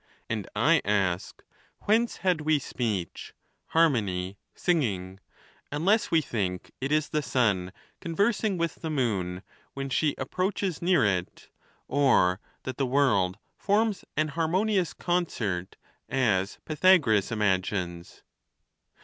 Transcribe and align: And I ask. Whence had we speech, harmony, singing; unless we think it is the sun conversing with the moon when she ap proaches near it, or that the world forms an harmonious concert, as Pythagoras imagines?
And 0.27 0.49
I 0.55 0.81
ask. 0.83 1.43
Whence 1.81 2.17
had 2.25 2.41
we 2.41 2.57
speech, 2.57 3.35
harmony, 3.67 4.39
singing; 4.55 5.19
unless 5.71 6.09
we 6.09 6.21
think 6.21 6.71
it 6.81 6.91
is 6.91 7.09
the 7.09 7.21
sun 7.21 7.71
conversing 7.99 8.57
with 8.57 8.81
the 8.81 8.89
moon 8.89 9.43
when 9.75 9.89
she 9.91 10.17
ap 10.17 10.31
proaches 10.31 10.81
near 10.81 11.05
it, 11.05 11.51
or 11.87 12.39
that 12.63 12.77
the 12.77 12.87
world 12.87 13.37
forms 13.59 14.03
an 14.17 14.29
harmonious 14.29 14.93
concert, 14.93 15.75
as 16.09 16.57
Pythagoras 16.65 17.31
imagines? 17.31 18.23